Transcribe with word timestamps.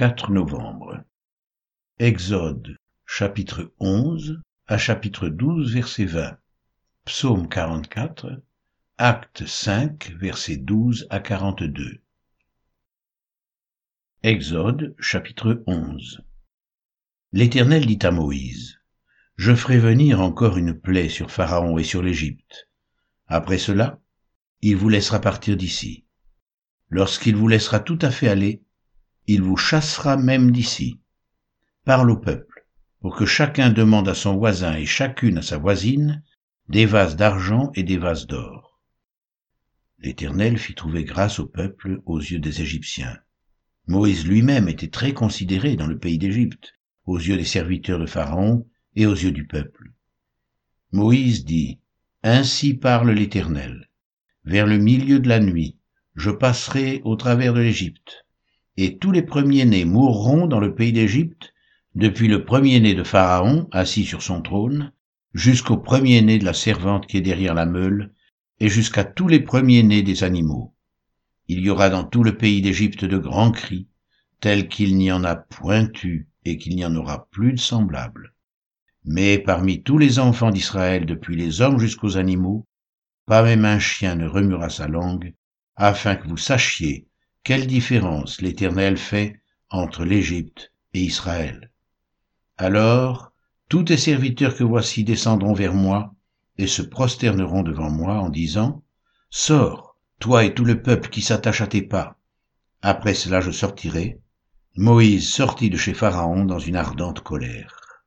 4 0.00 0.30
novembre. 0.30 1.04
Exode, 1.98 2.74
chapitre 3.04 3.74
11 3.80 4.40
à 4.66 4.78
chapitre 4.78 5.28
12, 5.28 5.74
verset 5.74 6.06
20. 6.06 6.38
Psaume 7.04 7.46
44, 7.46 8.42
Acte 8.96 9.44
5, 9.44 10.12
verset 10.18 10.56
12 10.56 11.06
à 11.10 11.20
42. 11.20 12.00
Exode, 14.22 14.94
chapitre 14.98 15.62
11. 15.66 16.22
L'Éternel 17.32 17.84
dit 17.84 17.98
à 18.00 18.10
Moïse, 18.10 18.80
Je 19.36 19.54
ferai 19.54 19.76
venir 19.76 20.22
encore 20.22 20.56
une 20.56 20.80
plaie 20.80 21.10
sur 21.10 21.30
Pharaon 21.30 21.76
et 21.76 21.84
sur 21.84 22.02
l'Égypte. 22.02 22.70
Après 23.26 23.58
cela, 23.58 24.00
il 24.62 24.76
vous 24.76 24.88
laissera 24.88 25.20
partir 25.20 25.58
d'ici. 25.58 26.06
Lorsqu'il 26.88 27.36
vous 27.36 27.48
laissera 27.48 27.80
tout 27.80 27.98
à 28.00 28.10
fait 28.10 28.28
aller, 28.28 28.62
il 29.32 29.42
vous 29.42 29.56
chassera 29.56 30.16
même 30.16 30.50
d'ici. 30.50 30.98
Parle 31.84 32.10
au 32.10 32.16
peuple, 32.16 32.66
pour 33.00 33.14
que 33.14 33.26
chacun 33.26 33.70
demande 33.70 34.08
à 34.08 34.14
son 34.14 34.36
voisin 34.36 34.74
et 34.74 34.86
chacune 34.86 35.38
à 35.38 35.42
sa 35.42 35.56
voisine 35.56 36.24
des 36.68 36.84
vases 36.84 37.14
d'argent 37.14 37.70
et 37.76 37.84
des 37.84 37.96
vases 37.96 38.26
d'or. 38.26 38.80
L'Éternel 40.00 40.58
fit 40.58 40.74
trouver 40.74 41.04
grâce 41.04 41.38
au 41.38 41.46
peuple 41.46 42.02
aux 42.06 42.18
yeux 42.18 42.40
des 42.40 42.60
Égyptiens. 42.60 43.20
Moïse 43.86 44.26
lui-même 44.26 44.68
était 44.68 44.90
très 44.90 45.14
considéré 45.14 45.76
dans 45.76 45.86
le 45.86 46.00
pays 46.00 46.18
d'Égypte, 46.18 46.72
aux 47.04 47.18
yeux 47.18 47.36
des 47.36 47.44
serviteurs 47.44 48.00
de 48.00 48.06
Pharaon 48.06 48.66
et 48.96 49.06
aux 49.06 49.14
yeux 49.14 49.30
du 49.30 49.46
peuple. 49.46 49.92
Moïse 50.90 51.44
dit, 51.44 51.78
Ainsi 52.24 52.74
parle 52.74 53.12
l'Éternel. 53.12 53.90
Vers 54.44 54.66
le 54.66 54.78
milieu 54.78 55.20
de 55.20 55.28
la 55.28 55.38
nuit, 55.38 55.78
je 56.16 56.30
passerai 56.32 57.00
au 57.04 57.14
travers 57.14 57.54
de 57.54 57.60
l'Égypte 57.60 58.26
et 58.76 58.98
tous 58.98 59.12
les 59.12 59.22
premiers-nés 59.22 59.84
mourront 59.84 60.46
dans 60.46 60.60
le 60.60 60.74
pays 60.74 60.92
d'Égypte, 60.92 61.52
depuis 61.94 62.28
le 62.28 62.44
premier-né 62.44 62.94
de 62.94 63.02
Pharaon, 63.02 63.68
assis 63.72 64.04
sur 64.04 64.22
son 64.22 64.42
trône, 64.42 64.92
jusqu'au 65.34 65.76
premier-né 65.76 66.38
de 66.38 66.44
la 66.44 66.54
servante 66.54 67.06
qui 67.06 67.16
est 67.16 67.22
derrière 67.22 67.54
la 67.54 67.66
meule, 67.66 68.12
et 68.60 68.68
jusqu'à 68.68 69.04
tous 69.04 69.28
les 69.28 69.40
premiers-nés 69.40 70.02
des 70.02 70.22
animaux. 70.24 70.74
Il 71.48 71.60
y 71.60 71.70
aura 71.70 71.90
dans 71.90 72.04
tout 72.04 72.22
le 72.22 72.36
pays 72.36 72.62
d'Égypte 72.62 73.04
de 73.04 73.18
grands 73.18 73.50
cris, 73.50 73.88
tels 74.40 74.68
qu'il 74.68 74.96
n'y 74.96 75.10
en 75.10 75.24
a 75.24 75.34
point 75.34 75.90
eu 76.04 76.28
et 76.44 76.56
qu'il 76.56 76.76
n'y 76.76 76.84
en 76.84 76.94
aura 76.94 77.28
plus 77.30 77.52
de 77.52 77.58
semblables. 77.58 78.34
Mais 79.04 79.38
parmi 79.38 79.82
tous 79.82 79.98
les 79.98 80.18
enfants 80.18 80.50
d'Israël, 80.50 81.06
depuis 81.06 81.36
les 81.36 81.60
hommes 81.60 81.78
jusqu'aux 81.78 82.16
animaux, 82.16 82.66
pas 83.26 83.42
même 83.42 83.64
un 83.64 83.78
chien 83.78 84.14
ne 84.14 84.26
remuera 84.26 84.70
sa 84.70 84.88
langue, 84.88 85.34
afin 85.76 86.16
que 86.16 86.28
vous 86.28 86.36
sachiez 86.36 87.09
quelle 87.42 87.66
différence 87.66 88.40
l'Éternel 88.40 88.96
fait 88.96 89.40
entre 89.70 90.04
l'Égypte 90.04 90.72
et 90.94 91.00
Israël? 91.00 91.70
Alors, 92.58 93.32
tous 93.68 93.84
tes 93.84 93.96
serviteurs 93.96 94.54
que 94.54 94.64
voici 94.64 95.04
descendront 95.04 95.54
vers 95.54 95.74
moi 95.74 96.14
et 96.58 96.66
se 96.66 96.82
prosterneront 96.82 97.62
devant 97.62 97.90
moi 97.90 98.14
en 98.14 98.28
disant, 98.28 98.82
Sors, 99.30 99.96
toi 100.18 100.44
et 100.44 100.54
tout 100.54 100.64
le 100.64 100.82
peuple 100.82 101.08
qui 101.08 101.22
s'attache 101.22 101.62
à 101.62 101.66
tes 101.66 101.82
pas. 101.82 102.18
Après 102.82 103.14
cela 103.14 103.40
je 103.40 103.50
sortirai. 103.50 104.20
Moïse 104.76 105.28
sortit 105.28 105.70
de 105.70 105.76
chez 105.76 105.94
Pharaon 105.94 106.44
dans 106.44 106.58
une 106.58 106.76
ardente 106.76 107.20
colère. 107.20 108.04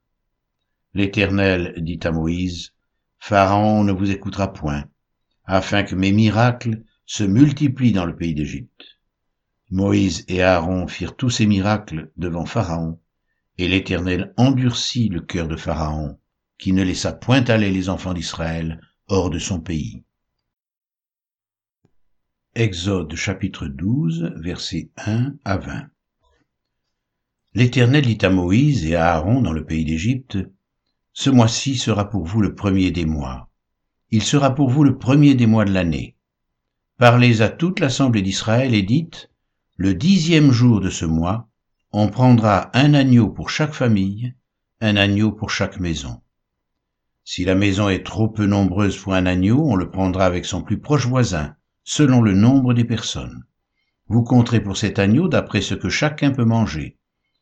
L'Éternel 0.94 1.74
dit 1.78 2.00
à 2.04 2.12
Moïse, 2.12 2.74
Pharaon 3.20 3.84
ne 3.84 3.92
vous 3.92 4.12
écoutera 4.12 4.54
point, 4.54 4.86
afin 5.46 5.84
que 5.84 5.96
mes 5.96 6.12
miracles 6.12 6.84
se 7.06 7.24
multiplient 7.24 7.94
dans 7.94 8.06
le 8.06 8.16
pays 8.16 8.36
d'Égypte. 8.36 8.93
Moïse 9.72 10.26
et 10.28 10.44
Aaron 10.44 10.88
firent 10.88 11.16
tous 11.16 11.30
ces 11.30 11.46
miracles 11.46 12.12
devant 12.18 12.46
Pharaon, 12.46 13.00
et 13.58 13.68
l'Éternel 13.68 14.34
endurcit 14.38 15.10
le 15.10 15.22
cœur 15.22 15.48
de 15.48 15.56
Pharaon, 15.56 16.20
qui 16.58 16.74
ne 16.74 16.84
laissa 16.84 17.14
point 17.14 17.44
aller 17.46 17.72
les 17.72 17.90
enfants 17.90 18.14
d'Israël 18.14 18.82
hors 19.08 19.30
de 19.30 19.40
son 19.40 19.60
pays. 19.60 20.04
Exode 22.56 23.16
chapitre 23.16 23.68
12, 23.68 24.34
versets 24.36 24.92
1 24.98 25.36
à 25.44 25.58
20. 25.58 25.90
L'Éternel 27.56 28.06
dit 28.06 28.26
à 28.26 28.30
Moïse 28.30 28.86
et 28.86 28.96
à 28.96 29.14
Aaron 29.14 29.42
dans 29.42 29.54
le 29.54 29.66
pays 29.66 29.86
d'Égypte, 29.86 30.38
Ce 31.14 31.30
mois-ci 31.30 31.76
sera 31.78 32.10
pour 32.10 32.26
vous 32.26 32.42
le 32.42 32.56
premier 32.56 32.92
des 32.92 33.06
mois. 33.06 33.50
Il 34.12 34.24
sera 34.24 34.54
pour 34.54 34.70
vous 34.70 34.84
le 34.84 34.98
premier 34.98 35.34
des 35.36 35.48
mois 35.48 35.66
de 35.66 35.72
l'année. 35.72 36.16
Parlez 36.98 37.42
à 37.42 37.50
toute 37.50 37.80
l'assemblée 37.80 38.22
d'Israël 38.22 38.74
et 38.76 38.84
dites, 38.84 39.32
le 39.78 39.96
dixième 39.96 40.52
jour 40.52 40.82
de 40.82 40.92
ce 40.92 41.04
mois, 41.04 41.50
on 41.92 42.08
prendra 42.08 42.70
un 42.78 42.94
agneau 42.94 43.30
pour 43.30 43.50
chaque 43.50 43.74
famille, 43.74 44.36
un 44.82 44.96
agneau 44.98 45.32
pour 45.32 45.50
chaque 45.50 45.80
maison. 45.80 46.22
Si 47.24 47.44
la 47.44 47.56
maison 47.56 47.90
est 47.90 48.06
trop 48.06 48.28
peu 48.28 48.46
nombreuse 48.46 48.96
pour 48.98 49.16
un 49.16 49.26
agneau, 49.26 49.66
on 49.66 49.76
le 49.76 49.90
prendra 49.90 50.26
avec 50.26 50.46
son 50.46 50.62
plus 50.62 50.80
proche 50.80 51.08
voisin, 51.08 51.56
selon 51.84 52.22
le 52.22 52.34
nombre 52.34 52.76
des 52.76 52.84
personnes. 52.84 53.46
Vous 54.08 54.22
compterez 54.22 54.62
pour 54.62 54.78
cet 54.78 55.00
agneau 55.00 55.28
d'après 55.28 55.62
ce 55.62 55.74
que 55.74 55.90
chacun 55.90 56.30
peut 56.32 56.46
manger. 56.46 56.98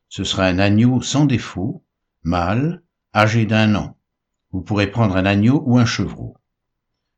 Ce 0.08 0.24
sera 0.24 0.46
un 0.46 0.60
agneau 0.60 1.02
sans 1.02 1.26
défaut, 1.26 1.84
mâle, 2.24 2.82
âgé 3.14 3.46
d'un 3.46 3.76
an. 3.76 3.98
Vous 4.52 4.62
pourrez 4.62 4.88
prendre 4.88 5.18
un 5.18 5.26
agneau 5.26 5.64
ou 5.66 5.78
un 5.78 5.86
chevreau. 5.86 6.38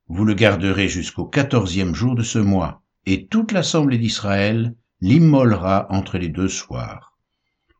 Vous 0.07 0.25
le 0.25 0.33
garderez 0.33 0.87
jusqu'au 0.87 1.25
quatorzième 1.25 1.93
jour 1.93 2.15
de 2.15 2.23
ce 2.23 2.39
mois, 2.39 2.81
et 3.05 3.27
toute 3.27 3.51
l'assemblée 3.51 3.99
d'Israël 3.99 4.75
l'immolera 5.03 5.87
entre 5.89 6.17
les 6.17 6.29
deux 6.29 6.47
soirs. 6.47 7.17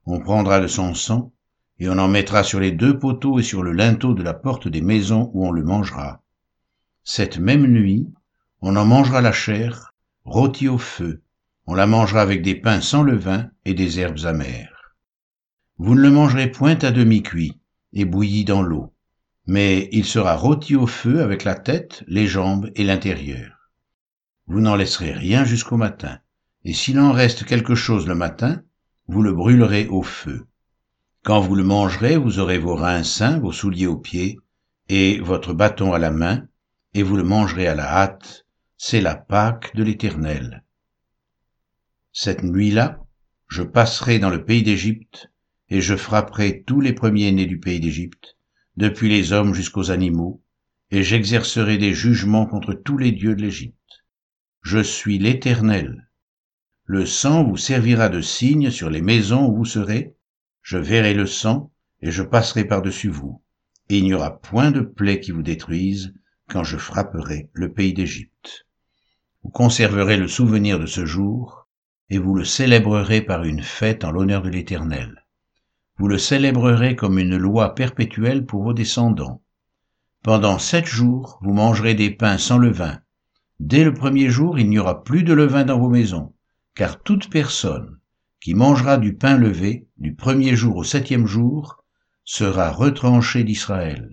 On 0.05 0.19
prendra 0.19 0.59
de 0.59 0.67
son 0.67 0.93
sang, 0.93 1.31
et 1.79 1.87
on 1.87 1.97
en 1.97 2.09
mettra 2.09 2.43
sur 2.43 2.59
les 2.59 2.73
deux 2.73 2.99
poteaux 2.99 3.39
et 3.39 3.43
sur 3.43 3.63
le 3.63 3.71
linteau 3.71 4.13
de 4.13 4.21
la 4.21 4.33
porte 4.33 4.67
des 4.67 4.81
maisons 4.81 5.31
où 5.33 5.47
on 5.47 5.51
le 5.51 5.63
mangera. 5.63 6.21
Cette 7.05 7.37
même 7.37 7.65
nuit, 7.65 8.11
on 8.59 8.75
en 8.75 8.83
mangera 8.83 9.21
la 9.21 9.31
chair, 9.31 9.93
rôtie 10.25 10.67
au 10.67 10.77
feu, 10.77 11.21
on 11.65 11.75
la 11.75 11.87
mangera 11.87 12.21
avec 12.21 12.41
des 12.41 12.55
pains 12.55 12.81
sans 12.81 13.03
levain 13.03 13.49
et 13.63 13.73
des 13.73 14.01
herbes 14.01 14.25
amères. 14.25 14.93
Vous 15.77 15.95
ne 15.95 16.01
le 16.01 16.11
mangerez 16.11 16.51
point 16.51 16.77
à 16.81 16.91
demi-cuit 16.91 17.57
et 17.93 18.03
bouilli 18.03 18.43
dans 18.43 18.61
l'eau, 18.61 18.93
mais 19.47 19.87
il 19.93 20.03
sera 20.03 20.35
rôti 20.35 20.75
au 20.75 20.87
feu 20.87 21.21
avec 21.21 21.45
la 21.45 21.55
tête, 21.55 22.03
les 22.05 22.27
jambes 22.27 22.69
et 22.75 22.83
l'intérieur. 22.83 23.69
Vous 24.47 24.59
n'en 24.59 24.75
laisserez 24.75 25.13
rien 25.13 25.45
jusqu'au 25.45 25.77
matin 25.77 26.19
et 26.65 26.73
s'il 26.73 26.99
en 26.99 27.11
reste 27.11 27.45
quelque 27.45 27.75
chose 27.75 28.07
le 28.07 28.15
matin, 28.15 28.63
vous 29.07 29.21
le 29.21 29.33
brûlerez 29.33 29.87
au 29.87 30.01
feu. 30.01 30.47
Quand 31.23 31.41
vous 31.41 31.55
le 31.55 31.63
mangerez, 31.63 32.17
vous 32.17 32.39
aurez 32.39 32.57
vos 32.57 32.75
reins 32.75 33.03
sains, 33.03 33.39
vos 33.39 33.51
souliers 33.51 33.87
aux 33.87 33.97
pieds, 33.97 34.39
et 34.89 35.19
votre 35.19 35.53
bâton 35.53 35.93
à 35.93 35.99
la 35.99 36.11
main, 36.11 36.47
et 36.93 37.03
vous 37.03 37.15
le 37.15 37.23
mangerez 37.23 37.67
à 37.67 37.75
la 37.75 37.85
hâte, 37.85 38.45
c'est 38.77 39.01
la 39.01 39.15
Pâque 39.15 39.75
de 39.75 39.83
l'Éternel. 39.83 40.63
Cette 42.11 42.43
nuit-là, 42.43 42.99
je 43.47 43.63
passerai 43.63 44.19
dans 44.19 44.29
le 44.29 44.43
pays 44.43 44.63
d'Égypte, 44.63 45.31
et 45.69 45.81
je 45.81 45.95
frapperai 45.95 46.63
tous 46.63 46.81
les 46.81 46.93
premiers-nés 46.93 47.45
du 47.45 47.59
pays 47.59 47.79
d'Égypte, 47.79 48.37
depuis 48.77 49.09
les 49.09 49.31
hommes 49.31 49.53
jusqu'aux 49.53 49.91
animaux, 49.91 50.41
et 50.91 51.03
j'exercerai 51.03 51.77
des 51.77 51.93
jugements 51.93 52.45
contre 52.45 52.73
tous 52.73 52.97
les 52.97 53.11
dieux 53.11 53.35
de 53.35 53.41
l'Égypte. 53.41 54.05
Je 54.61 54.79
suis 54.79 55.17
l'Éternel, 55.17 56.09
le 56.85 57.05
sang 57.05 57.45
vous 57.45 57.55
servira 57.55 58.09
de 58.09 58.19
signe 58.19 58.69
sur 58.69 58.89
les 58.89 59.01
maisons 59.01 59.47
où 59.47 59.55
vous 59.55 59.65
serez. 59.65 60.15
Je 60.61 60.77
verrai 60.77 61.13
le 61.13 61.25
sang, 61.25 61.71
et 62.01 62.11
je 62.11 62.23
passerai 62.23 62.65
par-dessus 62.65 63.07
vous. 63.07 63.41
Et 63.87 63.99
il 63.99 64.03
n'y 64.03 64.13
aura 64.13 64.41
point 64.41 64.69
de 64.69 64.81
plaie 64.81 65.21
qui 65.21 65.31
vous 65.31 65.43
détruise 65.43 66.13
quand 66.49 66.65
je 66.65 66.75
frapperai 66.75 67.49
le 67.53 67.71
pays 67.71 67.93
d'Égypte. 67.93 68.67
Vous 69.43 69.49
conserverez 69.49 70.17
le 70.17 70.27
souvenir 70.27 70.77
de 70.77 70.85
ce 70.85 71.05
jour, 71.05 71.67
et 72.09 72.17
vous 72.17 72.35
le 72.35 72.43
célébrerez 72.43 73.21
par 73.21 73.45
une 73.45 73.63
fête 73.63 74.03
en 74.03 74.11
l'honneur 74.11 74.41
de 74.41 74.49
l'Éternel. 74.49 75.25
Vous 75.97 76.09
le 76.09 76.17
célébrerez 76.17 76.97
comme 76.97 77.17
une 77.17 77.37
loi 77.37 77.75
perpétuelle 77.75 78.45
pour 78.45 78.61
vos 78.63 78.73
descendants. 78.73 79.41
Pendant 80.21 80.59
sept 80.59 80.85
jours, 80.85 81.39
vous 81.43 81.53
mangerez 81.53 81.95
des 81.95 82.09
pains 82.09 82.37
sans 82.37 82.57
levain. 82.57 82.99
Dès 83.61 83.85
le 83.85 83.93
premier 83.93 84.29
jour, 84.29 84.59
il 84.59 84.69
n'y 84.69 84.79
aura 84.79 85.05
plus 85.05 85.23
de 85.23 85.33
levain 85.33 85.63
dans 85.63 85.79
vos 85.79 85.89
maisons 85.89 86.33
car 86.75 87.01
toute 87.01 87.29
personne 87.29 87.99
qui 88.39 88.55
mangera 88.55 88.97
du 88.97 89.15
pain 89.15 89.37
levé 89.37 89.87
du 89.97 90.15
premier 90.15 90.55
jour 90.55 90.77
au 90.77 90.83
septième 90.83 91.27
jour 91.27 91.83
sera 92.25 92.71
retranchée 92.71 93.43
d'Israël. 93.43 94.09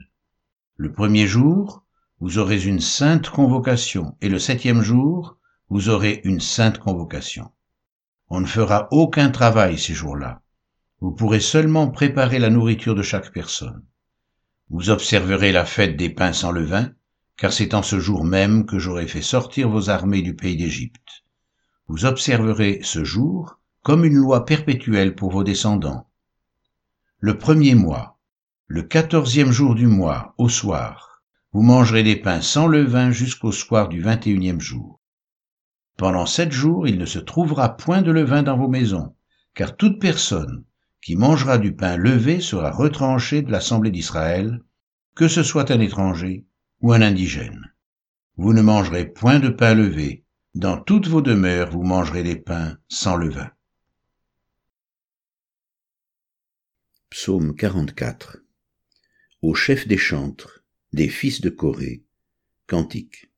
Le 0.77 0.93
premier 0.93 1.27
jour, 1.27 1.85
vous 2.21 2.39
aurez 2.39 2.63
une 2.63 2.81
sainte 2.81 3.31
convocation, 3.31 4.17
et 4.21 4.29
le 4.29 4.39
septième 4.39 4.83
jour, 4.83 5.39
vous 5.71 5.89
aurez 5.89 6.21
une 6.25 6.41
sainte 6.41 6.79
convocation. 6.79 7.51
On 8.29 8.41
ne 8.41 8.47
fera 8.47 8.89
aucun 8.91 9.31
travail 9.31 9.79
ces 9.79 9.95
jours-là. 9.95 10.43
Vous 11.01 11.13
pourrez 11.13 11.41
seulement 11.41 11.89
préparer 11.89 12.39
la 12.39 12.51
nourriture 12.51 12.95
de 12.95 13.03
chaque 13.03 13.33
personne. 13.33 13.83
Vous 14.69 14.91
observerez 14.91 15.51
la 15.51 15.65
fête 15.65 15.97
des 15.97 16.11
pains 16.11 16.33
sans 16.33 16.53
levain, 16.53 16.93
car 17.37 17.53
c'est 17.53 17.75
en 17.75 17.83
ce 17.83 17.99
jour 17.99 18.25
même 18.25 18.67
que 18.67 18.79
j'aurai 18.79 19.09
fait 19.09 19.23
sortir 19.23 19.71
vos 19.71 19.89
armées 19.89 20.23
du 20.23 20.37
pays 20.37 20.57
d'Égypte. 20.57 21.10
Vous 21.93 22.05
observerez 22.05 22.79
ce 22.85 23.03
jour 23.03 23.59
comme 23.83 24.05
une 24.05 24.15
loi 24.15 24.45
perpétuelle 24.45 25.17
pour 25.17 25.33
vos 25.33 25.43
descendants. 25.43 26.09
Le 27.19 27.37
premier 27.37 27.75
mois, 27.75 28.21
le 28.69 28.85
quatorzième 28.85 29.51
jour 29.51 29.75
du 29.75 29.89
mois, 29.89 30.33
au 30.39 30.49
soir, 30.49 31.25
vous 31.53 31.63
mangerez 31.63 32.05
des 32.05 32.15
pains 32.15 32.43
sans 32.43 32.69
levain 32.69 33.11
jusqu'au 33.11 33.51
soir 33.51 33.89
du 33.89 34.03
vingt 34.03 34.25
et 34.25 34.31
unième 34.31 34.61
jour. 34.61 35.01
Pendant 35.97 36.27
sept 36.27 36.53
jours, 36.53 36.87
il 36.87 36.97
ne 36.97 37.07
se 37.07 37.19
trouvera 37.19 37.77
point 37.77 38.03
de 38.03 38.13
levain 38.13 38.45
dans 38.45 38.57
vos 38.57 38.69
maisons, 38.69 39.17
car 39.57 39.77
toute 39.77 40.01
personne 40.01 40.63
qui 41.03 41.17
mangera 41.17 41.59
du 41.59 41.75
pain 41.75 41.97
levé 41.97 42.39
sera 42.39 42.71
retranchée 42.71 43.43
de 43.43 43.51
l'assemblée 43.51 43.91
d'Israël, 43.91 44.63
que 45.17 45.27
ce 45.27 45.43
soit 45.43 45.73
un 45.73 45.81
étranger 45.81 46.47
ou 46.83 46.93
un 46.93 47.03
indigène. 47.03 47.73
Vous 48.37 48.53
ne 48.53 48.63
mangerez 48.63 49.07
point 49.07 49.41
de 49.41 49.49
pain 49.49 49.75
levé, 49.75 50.20
dans 50.55 50.81
toutes 50.81 51.07
vos 51.07 51.23
demeures 51.23 51.71
vous 51.71 51.85
mangerez 51.85 52.25
des 52.25 52.37
pains 52.37 52.77
sans 52.89 53.17
levain. 53.17 53.53
Psaume 57.09 57.55
44 57.55 58.43
Au 59.43 59.55
chef 59.55 59.87
des 59.87 59.97
chantres, 59.97 60.65
des 60.93 61.09
fils 61.09 61.41
de 61.41 61.51
Corée, 61.51 62.03
Cantique. 62.67 63.31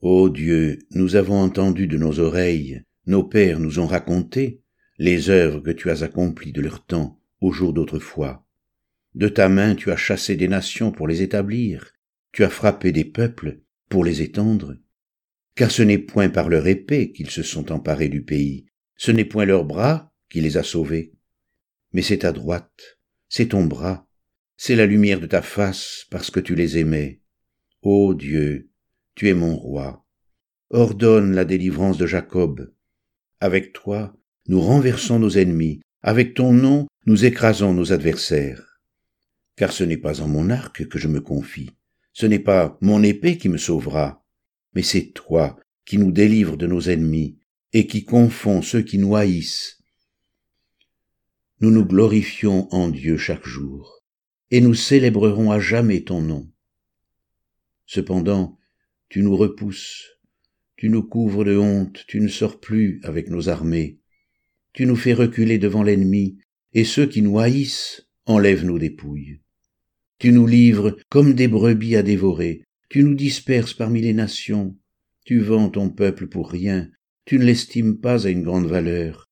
Ô 0.00 0.30
Dieu, 0.30 0.78
nous 0.90 1.16
avons 1.16 1.42
entendu 1.42 1.86
de 1.86 1.98
nos 1.98 2.18
oreilles, 2.18 2.82
nos 3.06 3.22
pères 3.22 3.60
nous 3.60 3.78
ont 3.78 3.86
raconté 3.86 4.62
les 4.98 5.28
œuvres 5.28 5.60
que 5.60 5.70
tu 5.70 5.90
as 5.90 6.02
accomplies 6.02 6.52
de 6.52 6.62
leur 6.62 6.86
temps 6.86 7.20
au 7.42 7.52
jour 7.52 7.74
d'autrefois. 7.74 8.46
De 9.14 9.28
ta 9.28 9.50
main 9.50 9.74
tu 9.74 9.90
as 9.90 9.96
chassé 9.96 10.34
des 10.34 10.48
nations 10.48 10.92
pour 10.92 11.06
les 11.06 11.20
établir, 11.20 11.92
tu 12.32 12.42
as 12.42 12.50
frappé 12.50 12.90
des 12.90 13.04
peuples 13.04 13.60
pour 13.90 14.02
les 14.02 14.22
étendre. 14.22 14.76
Car 15.56 15.70
ce 15.70 15.82
n'est 15.82 15.98
point 15.98 16.28
par 16.28 16.48
leur 16.48 16.66
épée 16.66 17.12
qu'ils 17.12 17.30
se 17.30 17.42
sont 17.42 17.72
emparés 17.72 18.08
du 18.08 18.22
pays, 18.22 18.66
ce 18.96 19.10
n'est 19.10 19.24
point 19.24 19.46
leur 19.46 19.64
bras 19.64 20.12
qui 20.30 20.40
les 20.40 20.58
a 20.58 20.62
sauvés, 20.62 21.14
mais 21.92 22.02
c'est 22.02 22.18
ta 22.18 22.32
droite, 22.32 22.98
c'est 23.28 23.48
ton 23.48 23.64
bras, 23.64 24.06
c'est 24.58 24.76
la 24.76 24.84
lumière 24.86 25.18
de 25.18 25.26
ta 25.26 25.40
face 25.40 26.06
parce 26.10 26.30
que 26.30 26.40
tu 26.40 26.54
les 26.54 26.76
aimais. 26.76 27.22
Ô 27.80 28.14
Dieu, 28.14 28.70
tu 29.14 29.28
es 29.28 29.34
mon 29.34 29.56
roi. 29.56 30.04
Ordonne 30.70 31.34
la 31.34 31.46
délivrance 31.46 31.96
de 31.96 32.06
Jacob. 32.06 32.72
Avec 33.40 33.72
toi, 33.72 34.14
nous 34.48 34.60
renversons 34.60 35.18
nos 35.18 35.38
ennemis, 35.38 35.80
avec 36.02 36.34
ton 36.34 36.52
nom, 36.52 36.86
nous 37.06 37.24
écrasons 37.24 37.72
nos 37.72 37.92
adversaires. 37.92 38.80
Car 39.56 39.72
ce 39.72 39.84
n'est 39.84 39.96
pas 39.96 40.20
en 40.20 40.28
mon 40.28 40.50
arc 40.50 40.86
que 40.86 40.98
je 40.98 41.08
me 41.08 41.20
confie, 41.20 41.70
ce 42.12 42.26
n'est 42.26 42.40
pas 42.40 42.76
mon 42.82 43.02
épée 43.02 43.38
qui 43.38 43.48
me 43.48 43.56
sauvera, 43.56 44.25
mais 44.76 44.82
c'est 44.82 45.12
toi 45.14 45.58
qui 45.86 45.96
nous 45.96 46.12
délivres 46.12 46.58
de 46.58 46.66
nos 46.66 46.82
ennemis 46.90 47.38
et 47.72 47.86
qui 47.86 48.04
confonds 48.04 48.60
ceux 48.60 48.82
qui 48.82 48.98
nous 48.98 49.16
haïssent. 49.16 49.82
Nous 51.60 51.70
nous 51.70 51.86
glorifions 51.86 52.68
en 52.74 52.90
Dieu 52.90 53.16
chaque 53.16 53.46
jour, 53.46 54.04
et 54.50 54.60
nous 54.60 54.74
célébrerons 54.74 55.50
à 55.50 55.60
jamais 55.60 56.02
ton 56.02 56.20
nom. 56.20 56.52
Cependant, 57.86 58.58
tu 59.08 59.22
nous 59.22 59.34
repousses, 59.34 60.04
tu 60.76 60.90
nous 60.90 61.02
couvres 61.02 61.46
de 61.46 61.56
honte, 61.56 62.04
tu 62.06 62.20
ne 62.20 62.28
sors 62.28 62.60
plus 62.60 63.00
avec 63.02 63.30
nos 63.30 63.48
armées, 63.48 63.98
tu 64.74 64.84
nous 64.84 64.96
fais 64.96 65.14
reculer 65.14 65.56
devant 65.56 65.84
l'ennemi, 65.84 66.36
et 66.74 66.84
ceux 66.84 67.06
qui 67.06 67.22
nous 67.22 67.38
haïssent 67.38 68.10
enlèvent 68.26 68.66
nos 68.66 68.78
dépouilles. 68.78 69.40
Tu 70.18 70.32
nous 70.32 70.46
livres 70.46 70.98
comme 71.08 71.32
des 71.32 71.48
brebis 71.48 71.96
à 71.96 72.02
dévorer, 72.02 72.65
tu 72.88 73.02
nous 73.02 73.14
disperses 73.14 73.74
parmi 73.74 74.00
les 74.00 74.12
nations, 74.12 74.76
tu 75.24 75.40
vends 75.40 75.68
ton 75.68 75.90
peuple 75.90 76.28
pour 76.28 76.50
rien, 76.50 76.90
tu 77.24 77.38
ne 77.38 77.44
l'estimes 77.44 77.98
pas 77.98 78.26
à 78.26 78.30
une 78.30 78.42
grande 78.42 78.66
valeur. 78.66 79.28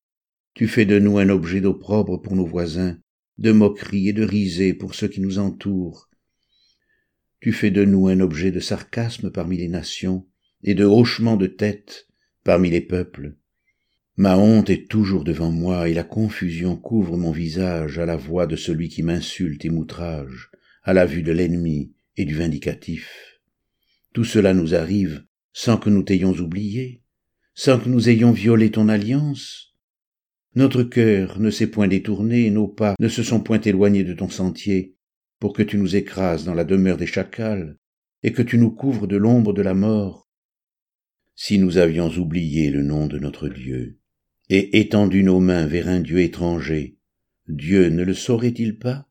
Tu 0.54 0.66
fais 0.66 0.84
de 0.84 0.98
nous 0.98 1.18
un 1.18 1.28
objet 1.28 1.60
d'opprobre 1.60 2.20
pour 2.20 2.34
nos 2.34 2.46
voisins, 2.46 2.98
de 3.38 3.52
moquerie 3.52 4.08
et 4.08 4.12
de 4.12 4.24
risée 4.24 4.74
pour 4.74 4.94
ceux 4.94 5.08
qui 5.08 5.20
nous 5.20 5.38
entourent. 5.38 6.08
Tu 7.40 7.52
fais 7.52 7.70
de 7.70 7.84
nous 7.84 8.08
un 8.08 8.20
objet 8.20 8.50
de 8.50 8.60
sarcasme 8.60 9.30
parmi 9.30 9.56
les 9.56 9.68
nations, 9.68 10.26
et 10.62 10.74
de 10.74 10.84
hochement 10.84 11.36
de 11.36 11.46
tête 11.46 12.08
parmi 12.42 12.70
les 12.70 12.80
peuples. 12.80 13.36
Ma 14.16 14.36
honte 14.36 14.70
est 14.70 14.88
toujours 14.88 15.24
devant 15.24 15.50
moi, 15.50 15.88
et 15.88 15.94
la 15.94 16.04
confusion 16.04 16.76
couvre 16.76 17.16
mon 17.16 17.32
visage 17.32 17.98
à 17.98 18.06
la 18.06 18.16
voix 18.16 18.46
de 18.46 18.56
celui 18.56 18.88
qui 18.88 19.02
m'insulte 19.02 19.64
et 19.64 19.70
m'outrage, 19.70 20.50
à 20.82 20.92
la 20.92 21.06
vue 21.06 21.22
de 21.22 21.32
l'ennemi 21.32 21.92
et 22.16 22.24
du 22.24 22.34
vindicatif. 22.34 23.33
Tout 24.14 24.24
cela 24.24 24.54
nous 24.54 24.76
arrive 24.76 25.24
sans 25.52 25.76
que 25.76 25.90
nous 25.90 26.04
t'ayons 26.04 26.32
oublié, 26.34 27.02
sans 27.52 27.80
que 27.80 27.88
nous 27.88 28.08
ayons 28.08 28.30
violé 28.30 28.70
ton 28.70 28.88
alliance. 28.88 29.74
Notre 30.54 30.84
cœur 30.84 31.40
ne 31.40 31.50
s'est 31.50 31.66
point 31.66 31.88
détourné, 31.88 32.48
nos 32.50 32.68
pas 32.68 32.94
ne 33.00 33.08
se 33.08 33.24
sont 33.24 33.40
point 33.40 33.60
éloignés 33.60 34.04
de 34.04 34.14
ton 34.14 34.28
sentier, 34.28 34.94
pour 35.40 35.52
que 35.52 35.64
tu 35.64 35.78
nous 35.78 35.96
écrases 35.96 36.44
dans 36.44 36.54
la 36.54 36.64
demeure 36.64 36.96
des 36.96 37.08
chacals, 37.08 37.76
et 38.22 38.32
que 38.32 38.42
tu 38.42 38.56
nous 38.56 38.70
couvres 38.70 39.08
de 39.08 39.16
l'ombre 39.16 39.52
de 39.52 39.62
la 39.62 39.74
mort. 39.74 40.28
Si 41.34 41.58
nous 41.58 41.76
avions 41.76 42.08
oublié 42.08 42.70
le 42.70 42.84
nom 42.84 43.08
de 43.08 43.18
notre 43.18 43.48
Dieu, 43.48 43.98
et 44.48 44.78
étendu 44.78 45.24
nos 45.24 45.40
mains 45.40 45.66
vers 45.66 45.88
un 45.88 45.98
Dieu 45.98 46.20
étranger, 46.20 46.98
Dieu 47.48 47.88
ne 47.88 48.04
le 48.04 48.14
saurait-il 48.14 48.78
pas, 48.78 49.08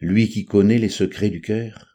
lui 0.00 0.30
qui 0.30 0.46
connaît 0.46 0.78
les 0.78 0.88
secrets 0.88 1.30
du 1.30 1.42
cœur? 1.42 1.87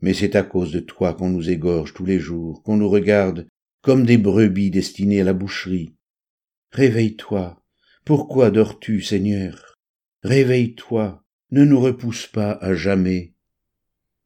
Mais 0.00 0.14
c'est 0.14 0.36
à 0.36 0.42
cause 0.42 0.72
de 0.72 0.80
toi 0.80 1.14
qu'on 1.14 1.30
nous 1.30 1.50
égorge 1.50 1.94
tous 1.94 2.04
les 2.04 2.18
jours, 2.18 2.62
qu'on 2.62 2.76
nous 2.76 2.88
regarde 2.88 3.46
comme 3.82 4.04
des 4.04 4.18
brebis 4.18 4.70
destinées 4.70 5.20
à 5.20 5.24
la 5.24 5.32
boucherie. 5.32 5.94
Réveille-toi, 6.72 7.62
pourquoi 8.04 8.50
dors-tu, 8.50 9.00
Seigneur? 9.00 9.76
Réveille-toi, 10.22 11.24
ne 11.50 11.64
nous 11.64 11.80
repousse 11.80 12.26
pas 12.26 12.52
à 12.60 12.74
jamais. 12.74 13.34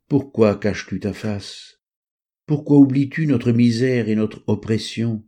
Pourquoi 0.09 0.57
caches-tu 0.57 0.99
ta 1.01 1.13
face? 1.13 1.81
Pourquoi 2.47 2.79
oublies-tu 2.79 3.27
notre 3.27 3.53
misère 3.53 4.09
et 4.09 4.17
notre 4.17 4.43
oppression? 4.49 5.25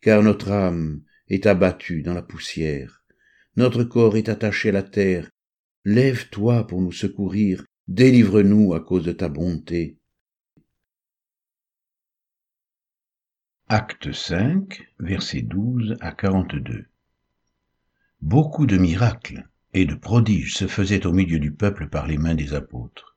Car 0.00 0.22
notre 0.22 0.52
âme 0.52 1.02
est 1.28 1.46
abattue 1.46 2.02
dans 2.02 2.14
la 2.14 2.22
poussière, 2.22 3.04
notre 3.56 3.84
corps 3.84 4.16
est 4.16 4.28
attaché 4.28 4.70
à 4.70 4.72
la 4.72 4.82
terre. 4.82 5.30
Lève-toi 5.84 6.66
pour 6.66 6.80
nous 6.80 6.92
secourir, 6.92 7.64
délivre-nous 7.88 8.72
à 8.74 8.80
cause 8.80 9.04
de 9.04 9.12
ta 9.12 9.28
bonté. 9.28 9.98
Acte 13.68 14.12
5, 14.12 14.82
versets 15.00 15.42
12 15.42 15.96
à 16.00 16.12
42 16.12 16.86
Beaucoup 18.22 18.66
de 18.66 18.78
miracles 18.78 19.48
et 19.74 19.84
de 19.84 19.94
prodiges 19.94 20.54
se 20.54 20.66
faisaient 20.66 21.06
au 21.06 21.12
milieu 21.12 21.38
du 21.38 21.52
peuple 21.52 21.88
par 21.88 22.06
les 22.06 22.16
mains 22.16 22.34
des 22.34 22.54
apôtres. 22.54 23.16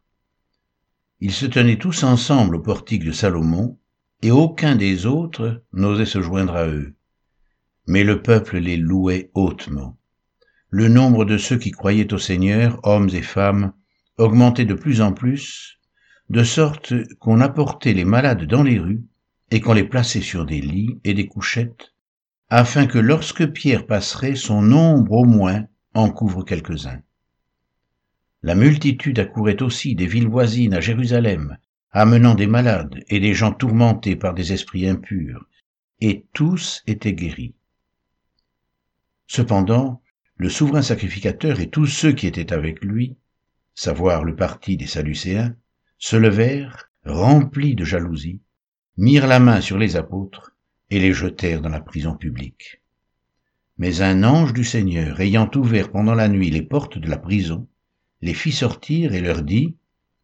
Ils 1.20 1.34
se 1.34 1.46
tenaient 1.46 1.78
tous 1.78 2.04
ensemble 2.04 2.58
au 2.58 2.62
portique 2.62 3.06
de 3.06 3.12
Salomon, 3.12 3.80
et 4.22 4.32
aucun 4.32 4.76
des 4.76 5.06
autres 5.06 5.64
n'osait 5.72 6.06
se 6.06 6.22
joindre 6.22 6.56
à 6.56 6.68
eux. 6.68 6.96
Mais 7.86 8.04
le 8.04 8.22
peuple 8.22 8.58
les 8.58 8.78
louait 8.78 9.32
hautement. 9.34 9.98
Le 10.70 10.90
nombre 10.90 11.24
de 11.24 11.38
ceux 11.38 11.58
qui 11.58 11.72
croyaient 11.72 12.14
au 12.14 12.18
Seigneur, 12.18 12.80
hommes 12.84 13.10
et 13.14 13.22
femmes, 13.22 13.74
augmentait 14.18 14.66
de 14.66 14.74
plus 14.74 15.02
en 15.02 15.14
plus, 15.14 15.80
de 16.30 16.44
sorte 16.44 16.94
qu'on 17.20 17.40
apportait 17.40 17.94
les 17.94 18.06
malades 18.06 18.46
dans 18.46 18.64
les 18.64 18.80
rues 18.80 19.04
et 19.52 19.62
qu'on 19.62 19.74
les 19.74 19.84
plaçait 19.84 20.22
sur 20.22 20.46
des 20.46 20.60
lits 20.60 21.00
et 21.04 21.14
des 21.14 21.28
couchettes, 21.28 21.94
afin 22.50 22.88
que 22.88 22.98
lorsque 22.98 23.46
Pierre 23.48 23.86
passerait, 23.86 24.36
son 24.36 24.62
nombre 24.62 25.12
au 25.12 25.26
moins 25.26 25.66
en 25.94 26.10
couvre 26.10 26.44
quelques-uns. 26.44 27.02
La 28.44 28.56
multitude 28.56 29.20
accourait 29.20 29.62
aussi 29.62 29.96
des 29.96 30.08
villes 30.08 30.28
voisines 30.28 30.74
à 30.74 30.80
Jérusalem, 30.82 31.58
amenant 31.92 32.36
des 32.36 32.48
malades 32.48 33.04
et 33.10 33.20
des 33.20 33.34
gens 33.34 33.52
tourmentés 33.52 34.16
par 34.16 34.34
des 34.34 34.54
esprits 34.54 34.88
impurs, 34.88 35.48
et 36.00 36.26
tous 36.34 36.84
étaient 36.86 37.14
guéris. 37.14 37.56
Cependant, 39.26 40.02
le 40.36 40.50
souverain 40.50 40.82
sacrificateur 40.82 41.60
et 41.60 41.70
tous 41.70 41.88
ceux 41.88 42.12
qui 42.12 42.28
étaient 42.28 42.54
avec 42.54 42.84
lui, 42.84 43.18
savoir 43.78 44.24
le 44.24 44.36
parti 44.36 44.76
des 44.76 44.88
Sadducéens, 44.88 45.56
se 46.00 46.16
levèrent, 46.16 46.90
remplis 47.06 47.76
de 47.76 47.86
jalousie, 47.86 48.42
mirent 48.98 49.28
la 49.28 49.40
main 49.40 49.62
sur 49.62 49.78
les 49.78 49.96
apôtres 49.96 50.56
et 50.90 51.00
les 51.00 51.14
jetèrent 51.14 51.62
dans 51.62 51.70
la 51.70 51.80
prison 51.80 52.16
publique. 52.16 52.82
Mais 53.78 54.02
un 54.02 54.24
ange 54.24 54.54
du 54.54 54.64
Seigneur, 54.64 55.22
ayant 55.22 55.52
ouvert 55.56 55.92
pendant 55.92 56.16
la 56.16 56.28
nuit 56.28 56.50
les 56.50 56.64
portes 56.64 56.98
de 56.98 57.08
la 57.08 57.20
prison, 57.20 57.68
les 58.22 58.34
fit 58.34 58.52
sortir 58.52 59.14
et 59.14 59.22
leur 59.22 59.44
dit, 59.44 59.76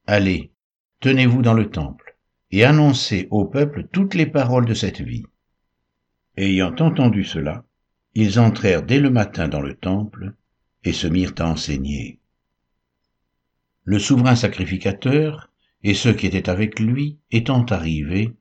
Allez, 0.07 0.51
tenez-vous 1.00 1.43
dans 1.43 1.53
le 1.53 1.69
temple, 1.69 2.17
et 2.50 2.63
annoncez 2.63 3.27
au 3.29 3.45
peuple 3.45 3.88
toutes 3.91 4.15
les 4.15 4.25
paroles 4.25 4.65
de 4.65 4.74
cette 4.74 5.01
vie. 5.01 5.27
Ayant 6.38 6.75
entendu 6.79 7.24
cela, 7.24 7.65
ils 8.15 8.39
entrèrent 8.39 8.81
dès 8.81 9.00
le 9.00 9.12
matin 9.12 9.48
dans 9.48 9.62
le 9.62 9.75
temple 9.75 10.33
et 10.83 10.91
se 10.91 11.05
mirent 11.05 11.36
à 11.38 11.48
enseigner. 11.48 12.19
Le 13.86 14.00
souverain 14.00 14.36
sacrificateur 14.36 15.50
et 15.84 15.94
ceux 15.94 16.13
qui 16.13 16.25
étaient 16.25 16.50
avec 16.50 16.80
lui 16.80 17.20
étant 17.32 17.66
arrivés, 17.66 18.34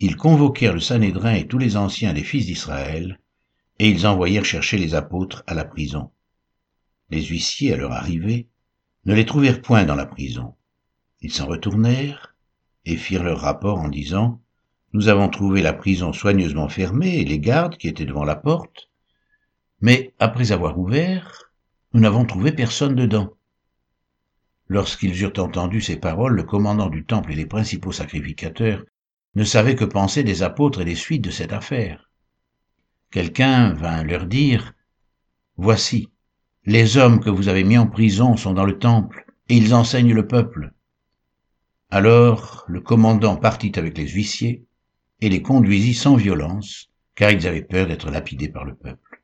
ils 0.00 0.16
convoquèrent 0.16 0.74
le 0.74 0.80
Sanhédrin 0.80 1.34
et 1.34 1.46
tous 1.46 1.58
les 1.58 1.76
anciens 1.76 2.12
des 2.12 2.24
fils 2.24 2.46
d'Israël, 2.46 3.20
et 3.78 3.88
ils 3.88 4.06
envoyèrent 4.06 4.44
chercher 4.44 4.78
les 4.78 4.94
apôtres 4.94 5.44
à 5.46 5.54
la 5.54 5.64
prison. 5.64 6.10
Les 7.10 7.22
huissiers, 7.22 7.74
à 7.74 7.76
leur 7.76 7.92
arrivée, 7.92 8.48
ne 9.04 9.14
les 9.14 9.26
trouvèrent 9.26 9.62
point 9.62 9.84
dans 9.84 9.94
la 9.94 10.06
prison. 10.06 10.54
Ils 11.20 11.32
s'en 11.32 11.46
retournèrent 11.46 12.34
et 12.84 12.96
firent 12.96 13.22
leur 13.22 13.40
rapport 13.40 13.78
en 13.78 13.88
disant 13.88 14.40
Nous 14.92 15.08
avons 15.08 15.28
trouvé 15.28 15.62
la 15.62 15.72
prison 15.72 16.12
soigneusement 16.12 16.68
fermée 16.68 17.18
et 17.18 17.24
les 17.24 17.38
gardes 17.38 17.76
qui 17.76 17.88
étaient 17.88 18.06
devant 18.06 18.24
la 18.24 18.36
porte, 18.36 18.90
mais 19.80 20.12
après 20.18 20.50
avoir 20.50 20.78
ouvert, 20.78 21.52
nous 21.92 22.00
n'avons 22.00 22.24
trouvé 22.24 22.52
personne 22.52 22.94
dedans. 22.94 23.32
Lorsqu'ils 24.70 25.20
eurent 25.20 25.32
entendu 25.38 25.80
ces 25.80 25.96
paroles, 25.96 26.36
le 26.36 26.44
commandant 26.44 26.88
du 26.88 27.04
temple 27.04 27.32
et 27.32 27.34
les 27.34 27.44
principaux 27.44 27.90
sacrificateurs 27.90 28.84
ne 29.34 29.42
savaient 29.42 29.74
que 29.74 29.84
penser 29.84 30.22
des 30.22 30.44
apôtres 30.44 30.82
et 30.82 30.84
des 30.84 30.94
suites 30.94 31.24
de 31.24 31.32
cette 31.32 31.52
affaire. 31.52 32.08
Quelqu'un 33.10 33.72
vint 33.72 34.04
leur 34.04 34.26
dire, 34.26 34.74
Voici, 35.56 36.08
les 36.66 36.98
hommes 36.98 37.18
que 37.18 37.30
vous 37.30 37.48
avez 37.48 37.64
mis 37.64 37.78
en 37.78 37.88
prison 37.88 38.36
sont 38.36 38.52
dans 38.52 38.64
le 38.64 38.78
temple, 38.78 39.26
et 39.48 39.56
ils 39.56 39.74
enseignent 39.74 40.14
le 40.14 40.28
peuple. 40.28 40.72
Alors 41.90 42.64
le 42.68 42.80
commandant 42.80 43.34
partit 43.36 43.72
avec 43.76 43.98
les 43.98 44.06
huissiers 44.06 44.64
et 45.20 45.28
les 45.28 45.42
conduisit 45.42 45.94
sans 45.94 46.14
violence, 46.14 46.92
car 47.16 47.32
ils 47.32 47.48
avaient 47.48 47.64
peur 47.64 47.88
d'être 47.88 48.12
lapidés 48.12 48.48
par 48.48 48.64
le 48.64 48.76
peuple. 48.76 49.20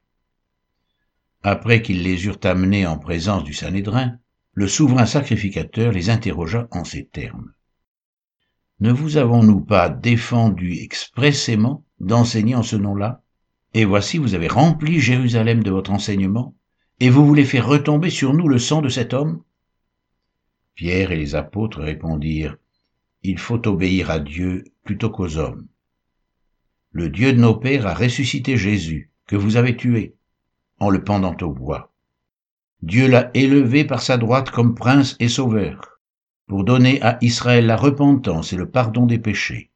Après 1.44 1.82
qu'ils 1.82 2.02
les 2.02 2.26
eurent 2.26 2.40
amenés 2.42 2.84
en 2.84 2.98
présence 2.98 3.44
du 3.44 3.54
Sanhédrin, 3.54 4.18
le 4.56 4.66
souverain 4.66 5.04
sacrificateur 5.04 5.92
les 5.92 6.08
interrogea 6.08 6.66
en 6.70 6.82
ces 6.82 7.04
termes. 7.04 7.52
Ne 8.80 8.90
vous 8.90 9.18
avons-nous 9.18 9.60
pas 9.60 9.90
défendu 9.90 10.78
expressément 10.78 11.84
d'enseigner 12.00 12.54
en 12.54 12.62
ce 12.62 12.76
nom-là? 12.76 13.22
Et 13.74 13.84
voici, 13.84 14.16
vous 14.16 14.34
avez 14.34 14.48
rempli 14.48 14.98
Jérusalem 14.98 15.62
de 15.62 15.70
votre 15.70 15.90
enseignement, 15.90 16.56
et 17.00 17.10
vous 17.10 17.26
voulez 17.26 17.44
faire 17.44 17.68
retomber 17.68 18.08
sur 18.08 18.32
nous 18.32 18.48
le 18.48 18.58
sang 18.58 18.80
de 18.80 18.88
cet 18.88 19.12
homme? 19.12 19.42
Pierre 20.74 21.12
et 21.12 21.18
les 21.18 21.34
apôtres 21.34 21.82
répondirent, 21.82 22.56
Il 23.22 23.38
faut 23.38 23.68
obéir 23.68 24.10
à 24.10 24.20
Dieu 24.20 24.64
plutôt 24.84 25.10
qu'aux 25.10 25.36
hommes. 25.36 25.68
Le 26.92 27.10
Dieu 27.10 27.34
de 27.34 27.40
nos 27.40 27.56
pères 27.56 27.86
a 27.86 27.92
ressuscité 27.92 28.56
Jésus, 28.56 29.10
que 29.26 29.36
vous 29.36 29.56
avez 29.56 29.76
tué, 29.76 30.16
en 30.78 30.88
le 30.88 31.04
pendant 31.04 31.36
au 31.42 31.52
bois. 31.52 31.92
Dieu 32.86 33.08
l'a 33.08 33.32
élevé 33.34 33.84
par 33.84 34.00
sa 34.00 34.16
droite 34.16 34.52
comme 34.52 34.76
prince 34.76 35.16
et 35.18 35.28
sauveur, 35.28 35.98
pour 36.46 36.62
donner 36.62 37.02
à 37.02 37.18
Israël 37.20 37.66
la 37.66 37.76
repentance 37.76 38.52
et 38.52 38.56
le 38.56 38.70
pardon 38.70 39.06
des 39.06 39.18
péchés. 39.18 39.72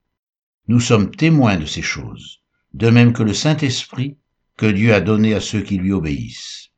Nous 0.68 0.78
sommes 0.78 1.10
témoins 1.10 1.56
de 1.56 1.66
ces 1.66 1.82
choses, 1.82 2.44
de 2.72 2.88
même 2.88 3.12
que 3.12 3.24
le 3.24 3.34
Saint-Esprit 3.34 4.16
que 4.56 4.66
Dieu 4.66 4.94
a 4.94 5.00
donné 5.00 5.34
à 5.34 5.40
ceux 5.40 5.60
qui 5.60 5.76
lui 5.76 5.90
obéissent. 5.90 6.70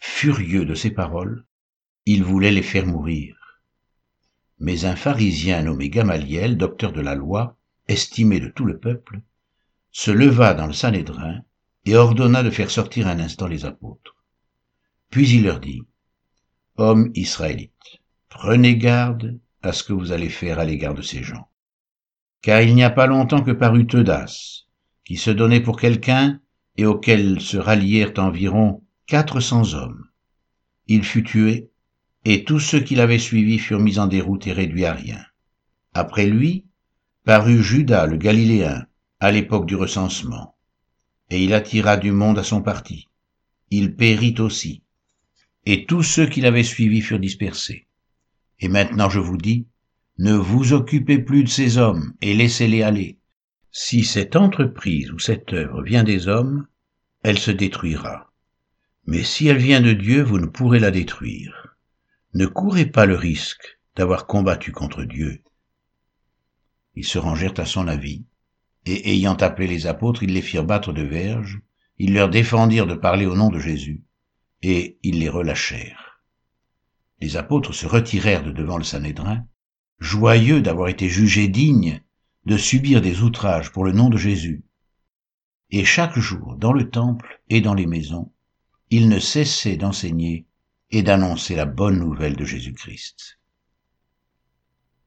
Furieux 0.00 0.64
de 0.64 0.74
ces 0.74 0.90
paroles, 0.90 1.44
il 2.04 2.24
voulait 2.24 2.50
les 2.50 2.62
faire 2.62 2.86
mourir. 2.86 3.36
Mais 4.58 4.86
un 4.86 4.96
pharisien 4.96 5.62
nommé 5.62 5.88
Gamaliel, 5.88 6.56
docteur 6.56 6.90
de 6.90 7.00
la 7.00 7.14
loi, 7.14 7.56
estimé 7.86 8.40
de 8.40 8.48
tout 8.48 8.64
le 8.64 8.80
peuple, 8.80 9.20
se 9.92 10.10
leva 10.10 10.52
dans 10.52 10.66
le 10.66 10.72
Sanhédrin 10.72 11.42
et 11.84 11.94
ordonna 11.94 12.42
de 12.42 12.50
faire 12.50 12.72
sortir 12.72 13.06
un 13.06 13.20
instant 13.20 13.46
les 13.46 13.64
apôtres. 13.64 14.15
Puis 15.10 15.30
il 15.30 15.44
leur 15.44 15.60
dit, 15.60 15.82
Hommes 16.76 17.10
israélites, 17.14 18.00
prenez 18.28 18.76
garde 18.76 19.38
à 19.62 19.72
ce 19.72 19.82
que 19.82 19.92
vous 19.92 20.12
allez 20.12 20.28
faire 20.28 20.58
à 20.58 20.64
l'égard 20.64 20.94
de 20.94 21.02
ces 21.02 21.22
gens. 21.22 21.48
Car 22.42 22.60
il 22.60 22.74
n'y 22.74 22.84
a 22.84 22.90
pas 22.90 23.06
longtemps 23.06 23.42
que 23.42 23.50
parut 23.50 23.86
Teudas, 23.86 24.64
qui 25.04 25.16
se 25.16 25.30
donnait 25.30 25.60
pour 25.60 25.80
quelqu'un 25.80 26.40
et 26.76 26.84
auquel 26.84 27.40
se 27.40 27.56
rallièrent 27.56 28.18
environ 28.18 28.82
quatre 29.06 29.40
cents 29.40 29.74
hommes. 29.74 30.06
Il 30.86 31.02
fut 31.02 31.24
tué 31.24 31.70
et 32.24 32.44
tous 32.44 32.58
ceux 32.58 32.80
qui 32.80 32.94
l'avaient 32.96 33.18
suivi 33.18 33.58
furent 33.58 33.80
mis 33.80 33.98
en 33.98 34.08
déroute 34.08 34.46
et 34.46 34.52
réduits 34.52 34.84
à 34.84 34.92
rien. 34.92 35.24
Après 35.94 36.26
lui, 36.26 36.66
parut 37.24 37.62
Judas 37.62 38.06
le 38.06 38.16
Galiléen, 38.16 38.86
à 39.20 39.30
l'époque 39.30 39.66
du 39.66 39.76
recensement, 39.76 40.56
et 41.30 41.42
il 41.42 41.54
attira 41.54 41.96
du 41.96 42.12
monde 42.12 42.38
à 42.38 42.42
son 42.42 42.62
parti. 42.62 43.08
Il 43.70 43.96
périt 43.96 44.34
aussi, 44.40 44.82
et 45.66 45.84
tous 45.84 46.02
ceux 46.02 46.26
qui 46.26 46.40
l'avaient 46.40 46.62
suivi 46.62 47.00
furent 47.00 47.18
dispersés. 47.18 47.86
Et 48.60 48.68
maintenant 48.68 49.10
je 49.10 49.20
vous 49.20 49.36
dis, 49.36 49.66
ne 50.18 50.32
vous 50.32 50.72
occupez 50.72 51.18
plus 51.18 51.44
de 51.44 51.48
ces 51.48 51.76
hommes, 51.76 52.14
et 52.22 52.34
laissez-les 52.34 52.82
aller. 52.82 53.18
Si 53.70 54.04
cette 54.04 54.36
entreprise 54.36 55.12
ou 55.12 55.18
cette 55.18 55.52
œuvre 55.52 55.82
vient 55.82 56.04
des 56.04 56.28
hommes, 56.28 56.66
elle 57.22 57.38
se 57.38 57.50
détruira. 57.50 58.32
Mais 59.04 59.22
si 59.22 59.48
elle 59.48 59.58
vient 59.58 59.82
de 59.82 59.92
Dieu, 59.92 60.22
vous 60.22 60.38
ne 60.38 60.46
pourrez 60.46 60.78
la 60.78 60.90
détruire 60.90 61.66
ne 62.36 62.44
courez 62.44 62.84
pas 62.84 63.06
le 63.06 63.14
risque 63.14 63.78
d'avoir 63.96 64.26
combattu 64.26 64.70
contre 64.70 65.04
Dieu. 65.04 65.42
Ils 66.94 67.06
se 67.06 67.18
rangèrent 67.18 67.58
à 67.58 67.64
son 67.64 67.88
avis, 67.88 68.26
et 68.84 69.12
ayant 69.12 69.36
appelé 69.36 69.66
les 69.66 69.86
apôtres, 69.86 70.22
ils 70.22 70.34
les 70.34 70.42
firent 70.42 70.66
battre 70.66 70.92
de 70.92 71.00
verges, 71.00 71.60
ils 71.98 72.12
leur 72.12 72.28
défendirent 72.28 72.86
de 72.86 72.94
parler 72.94 73.24
au 73.24 73.34
nom 73.34 73.48
de 73.48 73.58
Jésus, 73.58 74.02
et 74.68 74.98
ils 75.04 75.20
les 75.20 75.28
relâchèrent. 75.28 76.20
Les 77.20 77.36
apôtres 77.36 77.72
se 77.72 77.86
retirèrent 77.86 78.42
de 78.42 78.50
devant 78.50 78.78
le 78.78 78.82
Sanhédrin, 78.82 79.46
joyeux 80.00 80.60
d'avoir 80.60 80.88
été 80.88 81.08
jugés 81.08 81.46
dignes 81.46 82.02
de 82.46 82.56
subir 82.56 83.00
des 83.00 83.22
outrages 83.22 83.70
pour 83.70 83.84
le 83.84 83.92
nom 83.92 84.08
de 84.08 84.16
Jésus. 84.16 84.64
Et 85.70 85.84
chaque 85.84 86.18
jour, 86.18 86.56
dans 86.56 86.72
le 86.72 86.90
temple 86.90 87.40
et 87.48 87.60
dans 87.60 87.74
les 87.74 87.86
maisons, 87.86 88.32
ils 88.90 89.08
ne 89.08 89.20
cessaient 89.20 89.76
d'enseigner 89.76 90.46
et 90.90 91.04
d'annoncer 91.04 91.54
la 91.54 91.66
bonne 91.66 92.00
nouvelle 92.00 92.34
de 92.34 92.44
Jésus-Christ. 92.44 93.38